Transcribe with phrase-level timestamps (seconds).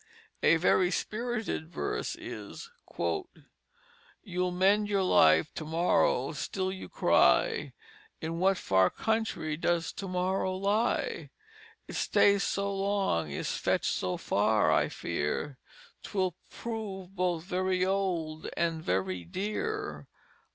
[0.41, 7.73] A very spirited verse is: "You'll mend your life to morrow still you cry.
[8.19, 11.29] In what far Country does To morrow lie?
[11.87, 15.59] It stays so long, is fetch'd so far, I fear
[16.01, 20.07] 'Twill prove both very old, and very dear."